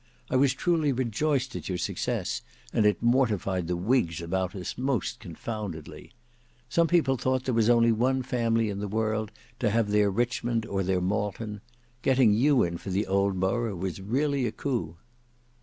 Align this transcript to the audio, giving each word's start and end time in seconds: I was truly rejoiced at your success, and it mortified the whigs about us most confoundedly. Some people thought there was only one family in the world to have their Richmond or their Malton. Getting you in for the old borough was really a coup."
I 0.31 0.35
was 0.35 0.55
truly 0.55 0.91
rejoiced 0.91 1.55
at 1.55 1.69
your 1.69 1.77
success, 1.77 2.41
and 2.73 2.87
it 2.87 3.03
mortified 3.03 3.67
the 3.67 3.75
whigs 3.77 4.19
about 4.19 4.55
us 4.55 4.75
most 4.75 5.19
confoundedly. 5.19 6.11
Some 6.69 6.87
people 6.87 7.17
thought 7.17 7.43
there 7.45 7.53
was 7.53 7.69
only 7.69 7.91
one 7.91 8.23
family 8.23 8.71
in 8.71 8.79
the 8.79 8.87
world 8.87 9.29
to 9.59 9.69
have 9.69 9.91
their 9.91 10.09
Richmond 10.09 10.65
or 10.65 10.81
their 10.81 11.01
Malton. 11.01 11.61
Getting 12.01 12.33
you 12.33 12.63
in 12.63 12.79
for 12.79 12.89
the 12.89 13.05
old 13.05 13.39
borough 13.39 13.75
was 13.75 14.01
really 14.01 14.47
a 14.47 14.51
coup." 14.51 14.97